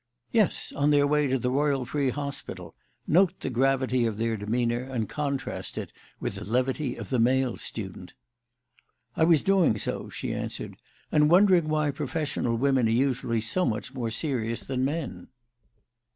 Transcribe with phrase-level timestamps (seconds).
[0.31, 2.73] "Yes, on their way to the Royal Free Hospital.
[3.05, 7.55] Note the gravity of their demeanour and contrast it with the levity of the male
[7.55, 8.15] student."
[9.15, 10.77] "I was doing so," she answered,
[11.11, 15.27] "and wondering why professional women are usually so much more serious than men."